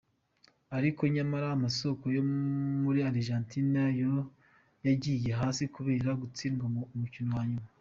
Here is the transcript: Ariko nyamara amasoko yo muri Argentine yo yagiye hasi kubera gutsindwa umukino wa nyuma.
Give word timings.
Ariko 0.77 1.01
nyamara 1.15 1.47
amasoko 1.55 2.05
yo 2.15 2.23
muri 2.83 2.99
Argentine 3.11 3.83
yo 4.01 4.13
yagiye 4.85 5.29
hasi 5.39 5.63
kubera 5.75 6.09
gutsindwa 6.21 6.65
umukino 6.99 7.31
wa 7.39 7.43
nyuma. 7.51 7.67